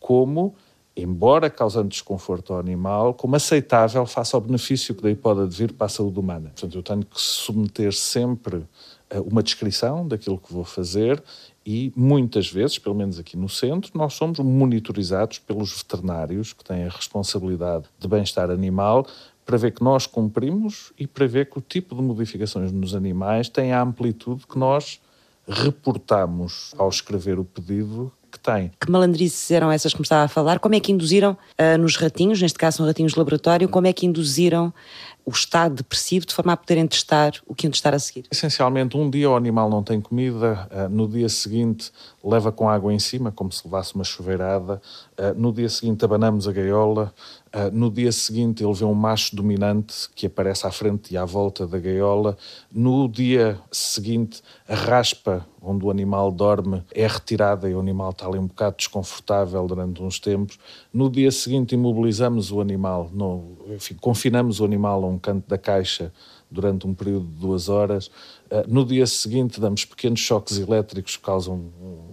[0.00, 0.54] como,
[0.96, 5.86] embora causando desconforto ao animal, como aceitável face ao benefício que daí pode advir para
[5.86, 6.50] a saúde humana.
[6.54, 8.64] Portanto, eu tenho que submeter sempre
[9.10, 11.22] eh, uma descrição daquilo que vou fazer
[11.66, 16.84] e muitas vezes, pelo menos aqui no centro, nós somos monitorizados pelos veterinários que têm
[16.84, 19.06] a responsabilidade de bem-estar animal
[19.44, 23.48] para ver que nós cumprimos e para ver que o tipo de modificações nos animais
[23.48, 25.00] tem a amplitude que nós
[25.46, 28.70] reportamos ao escrever o pedido que tem.
[28.80, 30.58] Que malandrices eram essas que me estava a falar?
[30.58, 33.92] Como é que induziram uh, nos ratinhos, neste caso são ratinhos de laboratório, como é
[33.92, 34.72] que induziram
[35.26, 38.24] o estado depressivo de forma a poderem testar o que iam testar a seguir?
[38.30, 41.90] Essencialmente, um dia o animal não tem comida, uh, no dia seguinte
[42.22, 44.80] leva com água em cima, como se levasse uma chuveirada,
[45.18, 47.12] uh, no dia seguinte abanamos a gaiola,
[47.56, 51.24] Uh, no dia seguinte, ele vê um macho dominante que aparece à frente e à
[51.24, 52.36] volta da gaiola.
[52.70, 58.26] No dia seguinte, a raspa onde o animal dorme é retirada e o animal está
[58.26, 60.58] ali um bocado desconfortável durante uns tempos.
[60.92, 65.58] No dia seguinte, imobilizamos o animal, no, enfim, confinamos o animal a um canto da
[65.58, 66.12] caixa
[66.50, 68.10] durante um período de duas horas.
[68.48, 71.64] Uh, no dia seguinte, damos pequenos choques elétricos que causam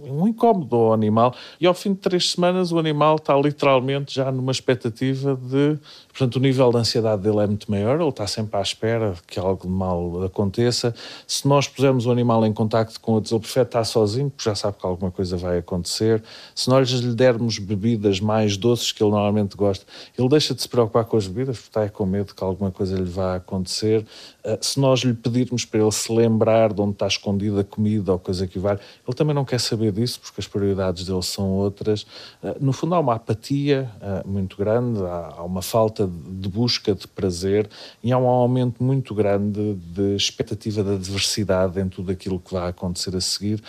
[0.04, 1.34] um, incómodo ao animal.
[1.60, 5.78] E ao fim de três semanas, o animal está literalmente já numa expectativa de.
[6.08, 9.38] Portanto, o nível de ansiedade dele é muito maior, ele está sempre à espera que
[9.38, 10.94] algo mal aconteça.
[11.26, 14.54] Se nós pusermos o animal em contacto com outros, ele prefere estar sozinho, porque já
[14.54, 16.22] sabe que alguma coisa vai acontecer.
[16.54, 19.84] Se nós lhe dermos bebidas mais doces que ele normalmente gosta,
[20.16, 22.96] ele deixa de se preocupar com as bebidas, porque está com medo que alguma coisa
[22.96, 24.06] lhe vá acontecer.
[24.44, 28.12] Uh, se nós lhe pedirmos para ele se lembrar de onde está escondida a comida
[28.12, 31.50] ou coisa que vale, ele também não quer saber disso, porque as prioridades dele são
[31.52, 32.02] outras.
[32.42, 37.08] Uh, no fundo, há uma apatia uh, muito grande, há, uma falta de busca de
[37.08, 37.68] prazer
[38.02, 42.68] e há um aumento muito grande de expectativa da diversidade em tudo aquilo que vai
[42.68, 43.62] acontecer a seguir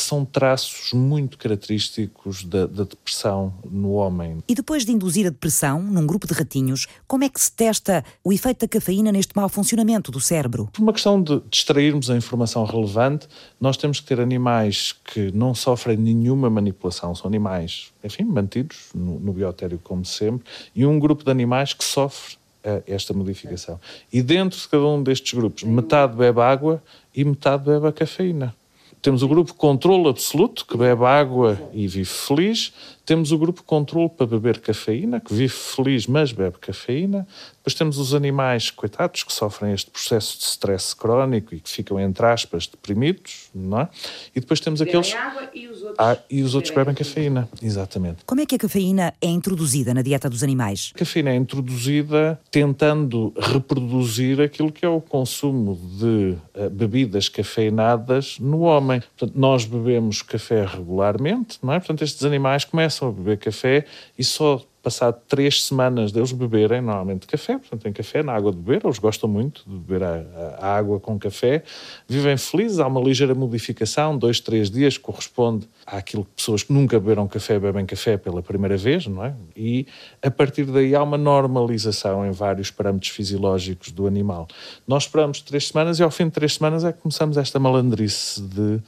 [0.00, 4.42] que são traços muito característicos da, da, depressão no homem.
[4.48, 8.02] E depois de induzir a depressão num grupo de ratinhos, como é que se testa
[8.24, 10.70] o efeito da cafeína neste mau funcionamento do cérebro?
[10.72, 13.28] Por uma questão de distrairmos a informação relevante,
[13.60, 19.20] nós temos que ter animais que não sofrem nenhuma manipulação, são animais, enfim, mantidos no,
[19.20, 23.78] no biotério como sempre, e um grupo de animais que sofre uh, esta modificação.
[24.10, 26.82] E dentro de cada um destes grupos, metade bebe água
[27.14, 28.54] e metade bebe a cafeína.
[29.02, 32.72] Temos o grupo controle absoluto, que bebe água e vive feliz.
[33.10, 37.26] Temos o grupo controle para beber cafeína, que vive feliz, mas bebe cafeína.
[37.56, 41.98] Depois temos os animais, coitados, que sofrem este processo de stress crónico e que ficam,
[41.98, 43.88] entre aspas, deprimidos, não é?
[44.32, 45.12] E depois temos bebem aqueles...
[45.16, 47.48] água e os outros, ah, e os outros bebem cafeína.
[47.60, 48.18] Exatamente.
[48.24, 50.92] Como é que a cafeína é introduzida na dieta dos animais?
[50.94, 58.38] A cafeína é introduzida tentando reproduzir aquilo que é o consumo de uh, bebidas cafeinadas
[58.38, 59.00] no homem.
[59.00, 61.80] Portanto, nós bebemos café regularmente, não é?
[61.80, 63.84] Portanto, estes animais começam a beber café
[64.18, 68.58] e só passado três semanas deles beberem normalmente café, portanto tem café na água de
[68.58, 71.62] beber, eles gostam muito de beber a, a, água com café,
[72.08, 76.98] vivem felizes, há uma ligeira modificação, dois, três dias, corresponde àquilo que pessoas que nunca
[76.98, 79.34] beberam café bebem café pela primeira vez, não é?
[79.56, 79.86] E
[80.22, 84.48] a partir daí há uma normalização em vários parâmetros fisiológicos do animal.
[84.86, 88.40] Nós esperamos três semanas e ao fim de três semanas é que começamos esta malandrice
[88.40, 88.82] de uh,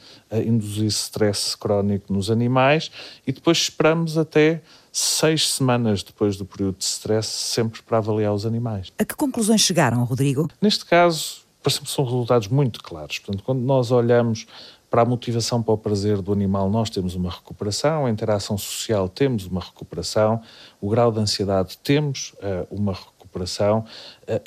[0.45, 2.91] induzir stress crónico nos animais
[3.25, 4.61] e depois esperamos até
[4.93, 8.93] seis semanas depois do período de stress, sempre para avaliar os animais.
[8.99, 10.47] A que conclusões chegaram, Rodrigo?
[10.61, 13.17] Neste caso, parece que são resultados muito claros.
[13.17, 14.45] Portanto, quando nós olhamos
[14.93, 19.09] para a motivação para o prazer do animal, nós temos uma recuperação, a interação social
[19.09, 20.39] temos uma recuperação,
[20.79, 23.83] o grau de ansiedade temos uh, uma recuperação recuperação,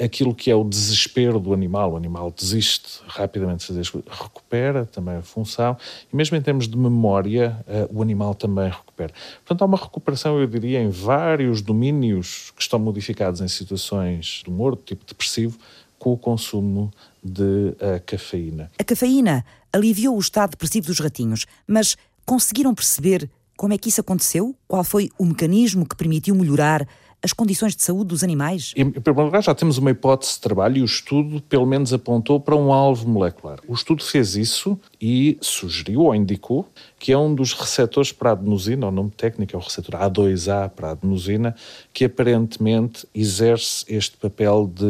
[0.02, 4.10] aquilo que é o desespero do animal, o animal desiste rapidamente de fazer as coisas,
[4.10, 5.76] recupera também a função,
[6.12, 9.12] e mesmo em termos de memória, eh, o animal também recupera.
[9.44, 14.50] Portanto, há uma recuperação, eu diria, em vários domínios que estão modificados em situações de
[14.50, 15.58] humor, de tipo depressivo,
[15.98, 18.70] com o consumo de uh, cafeína.
[18.78, 24.02] A cafeína aliviou o estado depressivo dos ratinhos, mas conseguiram perceber como é que isso
[24.02, 24.54] aconteceu?
[24.68, 26.86] Qual foi o mecanismo que permitiu melhorar
[27.26, 28.72] as condições de saúde dos animais?
[28.76, 32.38] Em primeiro lugar, já temos uma hipótese de trabalho e o estudo, pelo menos, apontou
[32.38, 33.58] para um alvo molecular.
[33.66, 38.32] O estudo fez isso e sugeriu ou indicou que é um dos receptores para a
[38.32, 41.54] adenosina, o nome técnico é o receptor A2A para a adenosina,
[41.92, 44.84] que aparentemente exerce este papel de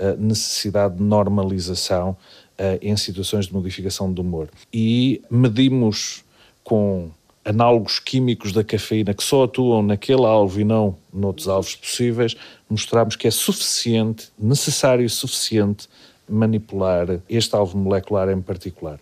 [0.00, 4.48] uh, necessidade de normalização uh, em situações de modificação do humor.
[4.72, 6.24] E medimos
[6.62, 7.10] com
[7.44, 12.36] análogos químicos da cafeína que só atuam naquele alvo e não noutros alvos possíveis,
[12.68, 15.88] mostramos que é suficiente, necessário e suficiente
[16.28, 19.00] manipular este alvo molecular em particular.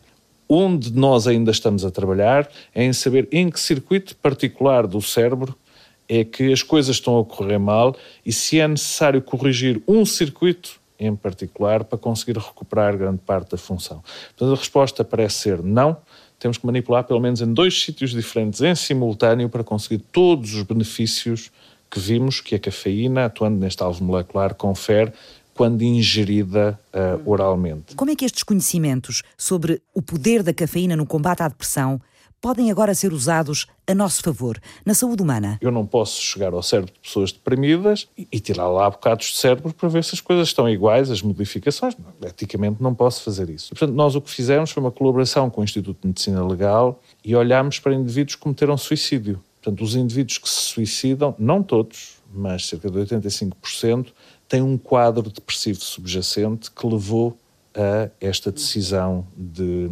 [0.49, 5.55] Onde nós ainda estamos a trabalhar é em saber em que circuito particular do cérebro
[6.09, 10.81] é que as coisas estão a correr mal e se é necessário corrigir um circuito
[10.99, 14.03] em particular para conseguir recuperar grande parte da função.
[14.29, 15.97] Portanto, a resposta parece ser não,
[16.39, 20.63] temos que manipular pelo menos em dois sítios diferentes em simultâneo para conseguir todos os
[20.63, 21.51] benefícios
[21.91, 25.13] que vimos que a cafeína, atuando neste alvo molecular, confere
[25.55, 27.97] quando ingerida uh, oralmente.
[27.97, 32.01] Como é que estes conhecimentos sobre o poder da cafeína no combate à depressão
[32.41, 35.59] podem agora ser usados a nosso favor, na saúde humana?
[35.61, 39.73] Eu não posso chegar ao cérebro de pessoas deprimidas e tirar lá bocados de cérebro
[39.75, 41.97] para ver se as coisas estão iguais, as modificações.
[42.23, 43.71] Eticamente não posso fazer isso.
[43.71, 47.35] Portanto, nós o que fizemos foi uma colaboração com o Instituto de Medicina Legal e
[47.35, 49.43] olhámos para indivíduos que cometeram suicídio.
[49.61, 54.09] Portanto, os indivíduos que se suicidam, não todos, mas cerca de 85%,
[54.49, 57.37] têm um quadro depressivo subjacente que levou
[57.75, 59.91] a esta decisão de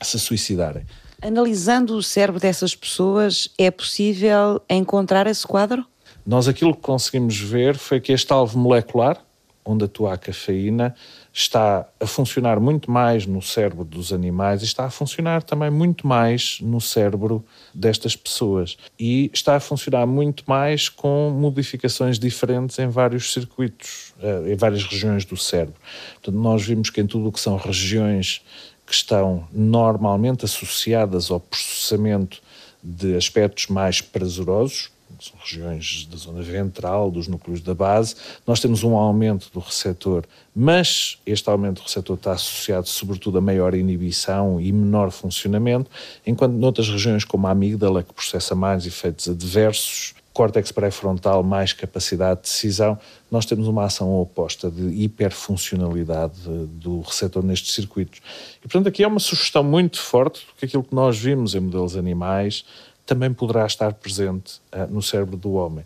[0.00, 0.84] se suicidarem.
[1.22, 5.84] Analisando o cérebro dessas pessoas, é possível encontrar esse quadro?
[6.24, 9.22] Nós aquilo que conseguimos ver foi que este alvo molecular,
[9.62, 10.94] onde atua a cafeína,
[11.32, 16.06] está a funcionar muito mais no cérebro dos animais e está a funcionar também muito
[16.06, 18.76] mais no cérebro destas pessoas.
[18.98, 24.82] E está a funcionar muito mais com modificações diferentes em vários circuitos, eh, em várias
[24.84, 25.76] regiões do cérebro.
[26.14, 28.42] Portanto, nós vimos que em tudo o que são regiões
[28.90, 32.42] que estão normalmente associadas ao processamento
[32.82, 38.82] de aspectos mais prazerosos, são regiões da zona ventral, dos núcleos da base, nós temos
[38.82, 44.60] um aumento do receptor, mas este aumento do receptor está associado sobretudo a maior inibição
[44.60, 45.88] e menor funcionamento,
[46.26, 52.40] enquanto noutras regiões como a amígdala, que processa mais efeitos adversos, córtex pré-frontal mais capacidade
[52.40, 52.98] de decisão,
[53.30, 56.40] nós temos uma ação oposta de hiperfuncionalidade
[56.72, 58.20] do receptor nestes circuitos.
[58.58, 61.96] E, portanto, aqui é uma sugestão muito forte que aquilo que nós vimos em modelos
[61.96, 62.64] animais
[63.06, 65.84] também poderá estar presente uh, no cérebro do homem.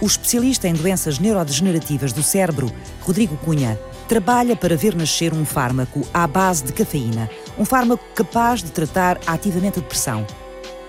[0.00, 3.78] O especialista em doenças neurodegenerativas do cérebro, Rodrigo Cunha,
[4.08, 9.20] trabalha para ver nascer um fármaco à base de cafeína, um fármaco capaz de tratar
[9.26, 10.26] ativamente a depressão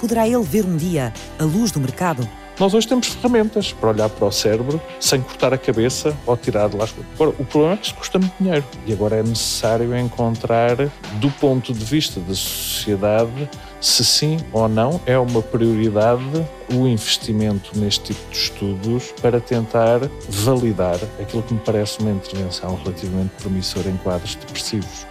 [0.03, 2.27] poderá ele ver um dia a luz do mercado?
[2.59, 6.69] Nós hoje temos ferramentas para olhar para o cérebro sem cortar a cabeça ou tirar
[6.69, 6.87] de lá.
[7.15, 10.75] Agora, o problema é que isso custa muito dinheiro e agora é necessário encontrar,
[11.15, 13.49] do ponto de vista da sociedade,
[13.81, 16.23] se sim ou não é uma prioridade
[16.71, 22.75] o investimento neste tipo de estudos para tentar validar aquilo que me parece uma intervenção
[22.75, 25.07] relativamente promissora em quadros depressivos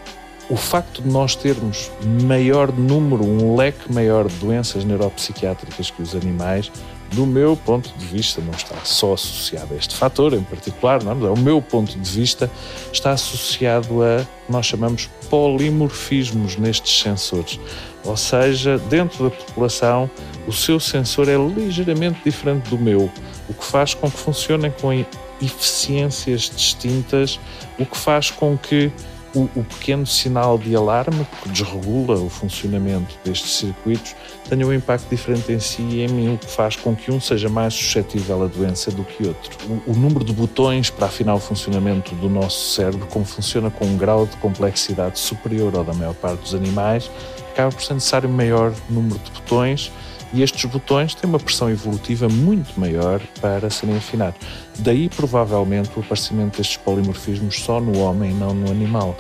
[0.53, 1.91] o facto de nós termos
[2.25, 6.71] maior número, um leque maior de doenças neuropsiquiátricas que os animais,
[7.13, 11.27] do meu ponto de vista, não está só associado a este fator em particular, não,
[11.27, 11.31] é?
[11.31, 12.51] o meu ponto de vista
[12.93, 17.61] está associado a nós chamamos polimorfismos nestes sensores.
[18.05, 20.11] Ou seja, dentro da população,
[20.47, 23.11] o seu sensor é ligeiramente diferente do meu,
[23.49, 24.93] o que faz com que funcionem com
[25.41, 27.39] eficiências distintas,
[27.79, 28.91] o que faz com que
[29.35, 34.15] o, o, pequeno sinal de alarme que desregula o funcionamento destes circuitos
[34.49, 37.21] tenha um impacto diferente em si e em mim, o que faz com que um
[37.21, 39.51] seja mais suscetível à doença do que outro.
[39.87, 43.87] O, o número de botões para afinar o funcionamento do nosso cérebro, como funciona com
[43.87, 47.11] um grau de complexidade superior ao da maior parte dos animais,
[47.51, 49.91] acaba por ser necessário um maior número de botões
[50.33, 54.41] e estes botões têm uma pressão evolutiva muito maior para serem afinados.
[54.79, 59.17] Daí, provavelmente, o aparecimento destes polimorfismos só no homem não no animal.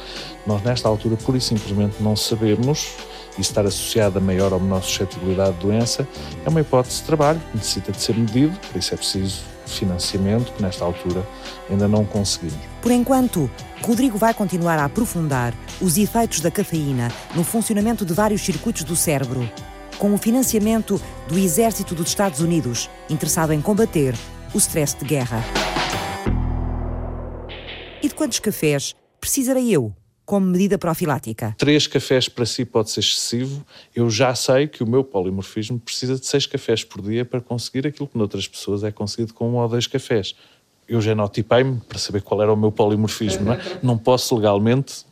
[0.46, 2.88] Nós, nesta altura, pura e simplesmente não sabemos
[3.38, 6.06] e estar associado a maior ou menor suscetibilidade de doença
[6.44, 10.62] é uma hipótese de trabalho, necessita de ser medido, por isso é preciso financiamento que
[10.62, 11.26] nesta altura
[11.70, 12.58] ainda não conseguimos.
[12.80, 18.42] Por enquanto, Rodrigo vai continuar a aprofundar os efeitos da cafeína no funcionamento de vários
[18.42, 19.48] circuitos do cérebro
[20.02, 24.16] com o financiamento do Exército dos Estados Unidos, interessado em combater
[24.52, 25.40] o stress de guerra.
[28.02, 31.54] E de quantos cafés precisarei eu como medida profilática.
[31.56, 33.64] Três cafés para si pode ser excessivo.
[33.94, 37.86] Eu já sei que o meu polimorfismo precisa de seis cafés por dia para conseguir
[37.86, 40.34] aquilo que noutras pessoas é conseguido com um ou dois cafés.
[40.88, 43.44] Eu genotipei-me para saber qual era o meu polimorfismo.
[43.44, 43.60] Não, é?
[43.80, 45.06] não posso legalmente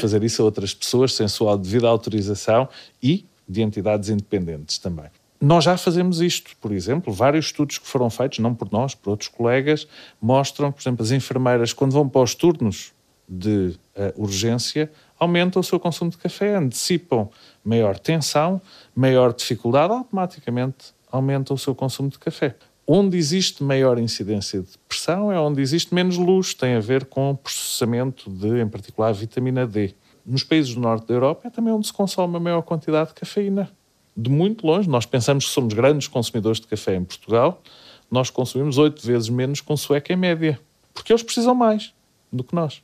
[0.00, 2.70] fazer isso a outras pessoas sem sua devida autorização
[3.02, 5.06] e de entidades independentes também.
[5.40, 9.10] Nós já fazemos isto, por exemplo, vários estudos que foram feitos, não por nós, por
[9.10, 9.86] outros colegas,
[10.20, 12.92] mostram, por exemplo, as enfermeiras, quando vão para os turnos
[13.28, 17.28] de uh, urgência, aumentam o seu consumo de café, antecipam
[17.64, 18.60] maior tensão,
[18.94, 22.56] maior dificuldade, automaticamente aumentam o seu consumo de café.
[22.86, 27.36] Onde existe maior incidência de pressão é onde existe menos luz, tem a ver com
[27.36, 29.94] processamento de, em particular, vitamina D.
[30.28, 33.14] Nos países do norte da Europa é também onde se consome a maior quantidade de
[33.14, 33.70] cafeína
[34.14, 34.86] de muito longe.
[34.86, 37.62] Nós pensamos que somos grandes consumidores de café em Portugal,
[38.10, 40.60] nós consumimos oito vezes menos com sueca em média,
[40.92, 41.94] porque eles precisam mais
[42.30, 42.82] do que nós.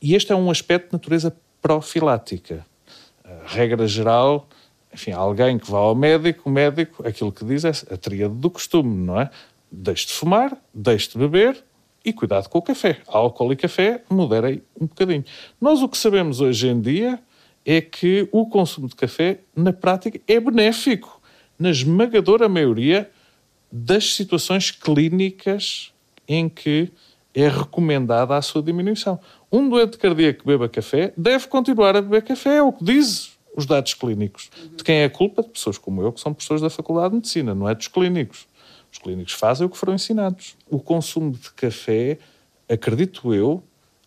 [0.00, 2.64] E este é um aspecto de natureza profilática.
[3.24, 4.46] A regra geral,
[4.92, 8.48] enfim, alguém que vá ao médico, o médico, aquilo que diz é a tríade do
[8.48, 9.30] costume, não é?
[9.68, 11.64] Deixe de fumar, deixe de beber
[12.04, 13.00] e cuidado com o café.
[13.06, 15.24] Álcool e café, moderei um bocadinho.
[15.60, 17.18] Nós o que sabemos hoje em dia
[17.64, 21.20] é que o consumo de café, na prática, é benéfico
[21.58, 23.10] na esmagadora maioria
[23.72, 25.92] das situações clínicas
[26.28, 26.92] em que
[27.34, 29.18] é recomendada a sua diminuição.
[29.50, 33.32] Um doente cardíaco que beba café deve continuar a beber café, é o que diz
[33.56, 34.50] os dados clínicos.
[34.76, 35.42] De quem é a culpa?
[35.42, 38.46] De pessoas como eu, que são professores da Faculdade de Medicina, não é dos clínicos.
[38.94, 40.56] Os clínicos fazem o que foram ensinados.
[40.70, 42.16] O consumo de café,
[42.68, 43.60] acredito eu,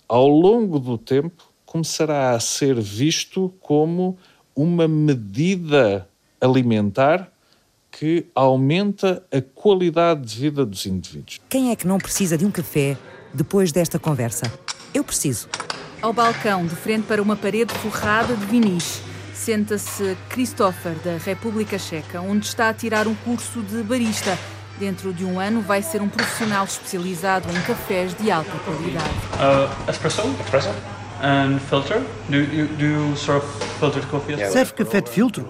[0.07, 4.17] ao longo do tempo, começará a ser visto como
[4.55, 6.07] uma medida
[6.39, 7.29] alimentar
[7.91, 11.41] que aumenta a qualidade de vida dos indivíduos.
[11.49, 12.97] Quem é que não precisa de um café
[13.33, 14.51] depois desta conversa?
[14.93, 15.49] Eu preciso.
[16.01, 19.01] Ao balcão, de frente para uma parede forrada de vinis,
[19.33, 24.37] senta-se Christopher, da República Checa, onde está a tirar um curso de barista.
[24.79, 29.09] Dentro de um ano vai ser um profissional especializado em cafés de alta qualidade.
[29.33, 30.21] Uh, espresso?
[30.43, 30.69] Espresso?
[31.21, 32.01] and filter.
[32.29, 33.45] Do you, do you serve
[33.79, 34.35] filtered coffee?
[34.35, 35.45] Yeah, Serve café de filtro?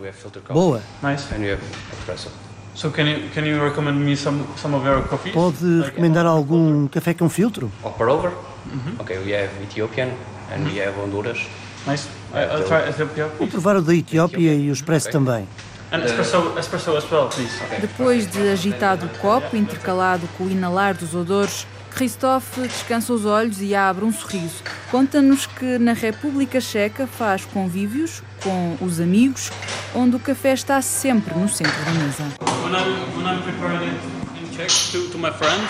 [0.50, 0.82] Boa.
[1.04, 1.34] Nice.
[1.34, 1.64] And you have
[2.00, 2.30] espresso.
[2.76, 5.34] So can you can you recommend me some some of your coffees?
[5.34, 7.72] Pode like recomendar algum café com filtro?
[7.82, 8.30] Pour over?
[8.30, 9.02] Mm -hmm.
[9.02, 10.10] Okay, we have Ethiopian
[10.54, 11.40] and we have Honduras.
[11.88, 12.08] Nice.
[12.34, 13.28] I, I'll try Ethiopia.
[13.40, 15.20] Vou provar o da Etiópia e o expresso okay.
[15.20, 15.48] também.
[15.92, 17.64] And espresso, espresso as well, please.
[17.64, 17.80] Okay.
[17.80, 23.62] Depois de agitado o copo, intercalado com o inalar dos odores, Christophe descansa os olhos
[23.62, 24.62] e abre um sorriso.
[24.92, 29.50] Conta-nos que na República Checa faz convívios com os amigos,
[29.96, 32.24] onde o café está sempre no centro da mesa.
[32.64, 35.70] When I'm, when I'm preparing it in Czech to, to my friends,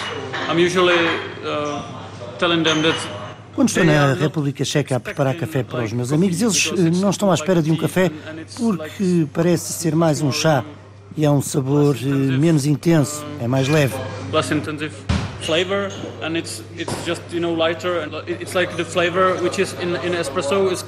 [0.50, 0.98] I'm usually
[1.46, 1.82] uh,
[2.40, 3.27] telling them that
[3.58, 7.10] quando estou na República Checa a preparar café para os meus amigos, eles eh, não
[7.10, 8.12] estão à espera de um café
[8.56, 10.64] porque parece ser mais um chá
[11.18, 13.96] e é um sabor eh, menos intenso, é mais leve.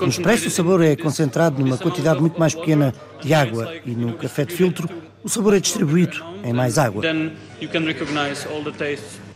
[0.01, 4.13] No espresso o sabor é concentrado numa quantidade muito mais pequena de água e no
[4.13, 4.87] café de filtro
[5.23, 7.01] o sabor é distribuído em mais água.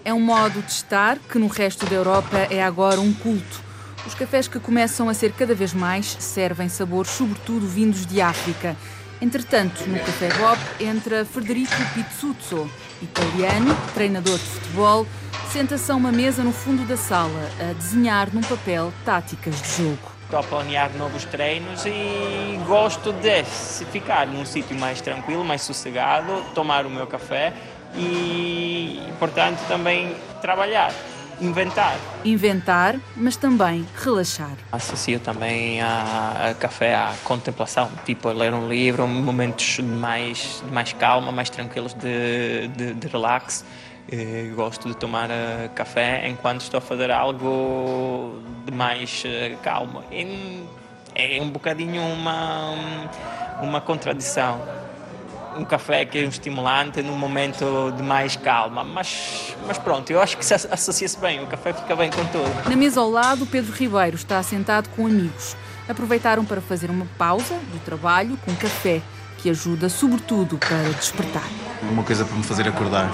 [0.06, 3.62] É um modo de estar que no resto da Europa é agora um culto.
[4.06, 8.76] Os cafés que começam a ser cada vez mais servem sabores sobretudo vindos de África.
[9.22, 12.70] Entretanto, no Café Bob entra Federico Pizzuzzo,
[13.01, 15.08] italiano, treinador de futebol,
[15.54, 20.12] senta-se a uma mesa no fundo da sala a desenhar num papel táticas de jogo.
[20.26, 23.43] Estou a planear novos treinos e gosto de
[23.86, 27.54] ficar num sítio mais tranquilo, mais sossegado, tomar o meu café
[27.95, 30.93] e, portanto, também trabalhar
[31.41, 31.97] inventar.
[32.23, 34.55] Inventar, mas também relaxar.
[34.71, 40.71] Associo também a, a, café à contemplação, tipo ler um livro, momentos de mais, de
[40.71, 43.65] mais calma, mais tranquilos de, de, de relax.
[44.11, 50.03] Eh, gosto de tomar uh, café enquanto estou a fazer algo de mais uh, calmo.
[50.11, 50.63] E
[51.15, 52.73] é um bocadinho uma,
[53.61, 54.61] uma contradição
[55.58, 58.84] um café que é um estimulante num momento de mais calma.
[58.84, 62.70] Mas, mas pronto, eu acho que se associa-se bem, o café fica bem com tudo.
[62.70, 65.56] Na mesa ao lado, Pedro Ribeiro está sentado com amigos.
[65.88, 69.01] Aproveitaram para fazer uma pausa do trabalho com café,
[69.38, 71.47] que ajuda sobretudo para despertar.
[71.82, 73.12] Uma coisa para me fazer acordar.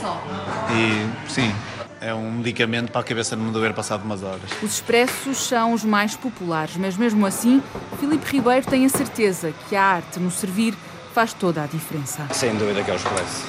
[0.00, 0.22] Só.
[0.70, 1.52] E sim,
[2.00, 4.42] é um medicamento para a cabeça não me doer passado umas horas.
[4.62, 7.62] Os expressos são os mais populares, mas mesmo assim,
[7.98, 10.74] Filipe Ribeiro tem a certeza que a arte no servir
[11.14, 12.26] faz toda a diferença.
[12.32, 13.46] Sem dúvida que é o expresso.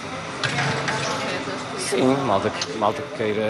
[1.80, 3.48] Sim, malta, malta que queira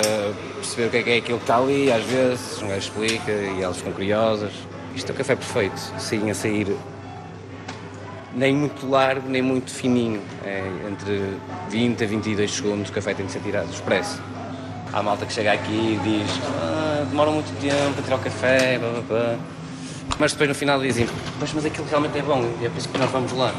[0.56, 3.32] perceber o que é, que é aquilo que está ali, às vezes, um gajo explica
[3.32, 4.54] e elas ficam curiosas.
[4.96, 6.78] Isto é o café perfeito, sim, a sair
[8.34, 10.22] nem muito largo, nem muito fininho.
[10.46, 11.34] É entre
[11.70, 14.22] 20 a 22 segundos o café tem de ser tirado, expresso.
[14.94, 18.80] Há malta que chega aqui e diz ah, demora muito tempo a tirar o café,
[18.80, 19.36] blá, blá, blá.
[20.18, 21.06] mas depois no final dizem
[21.38, 23.54] pois, mas aquilo realmente é bom é por isso que nós vamos lá.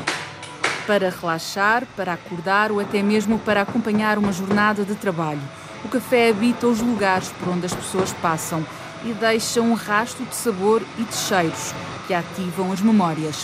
[0.86, 5.42] Para relaxar, para acordar ou até mesmo para acompanhar uma jornada de trabalho.
[5.84, 8.64] O café habita os lugares por onde as pessoas passam
[9.04, 11.72] e deixa um rastro de sabor e de cheiros
[12.06, 13.36] que ativam as memórias.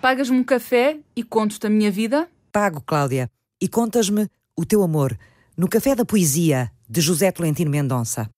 [0.00, 2.28] Pagas-me um café e conto-te a minha vida?
[2.50, 3.30] Pago, Cláudia.
[3.60, 5.16] E contas-me o teu amor
[5.56, 8.28] no Café da Poesia de José Tolentino Mendonça.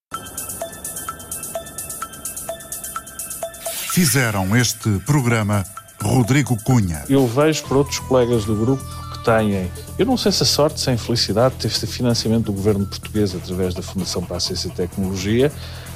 [3.92, 5.64] Fizeram este programa
[6.03, 7.05] Rodrigo Cunha.
[7.09, 10.80] Eu vejo por outros colegas do grupo que têm, eu não sei se a sorte,
[10.80, 14.68] se a infelicidade, teve este financiamento do governo português através da Fundação para a Ciência
[14.68, 15.53] e Tecnologia,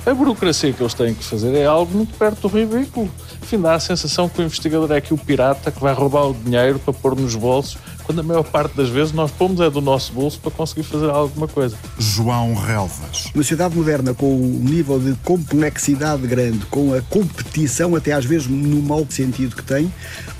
[0.07, 3.11] a burocracia que eles têm que fazer é algo muito perto do ridículo.
[3.43, 6.35] Enfim, dá a sensação que o investigador é aqui o pirata que vai roubar o
[6.35, 7.77] dinheiro para pôr nos bolsos,
[8.07, 11.11] quando a maior parte das vezes nós pomos é do nosso bolso para conseguir fazer
[11.11, 11.77] alguma coisa.
[11.99, 13.27] João Relvas.
[13.35, 18.47] Uma sociedade moderna com o nível de complexidade grande, com a competição, até às vezes
[18.47, 19.93] no mau sentido que tem,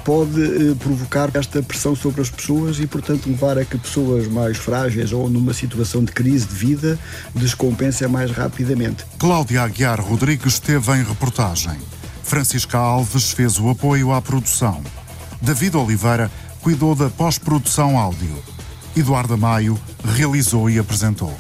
[0.05, 4.57] pode eh, provocar esta pressão sobre as pessoas e, portanto, levar a que pessoas mais
[4.57, 6.97] frágeis ou numa situação de crise de vida
[7.35, 9.05] descompensem mais rapidamente.
[9.19, 11.77] Cláudia Aguiar Rodrigues esteve em reportagem.
[12.23, 14.81] Francisca Alves fez o apoio à produção.
[15.43, 16.31] David Oliveira
[16.67, 18.43] cuidou da pós-produção áudio.
[18.97, 21.33] Eduardo Maio realizou e apresentou.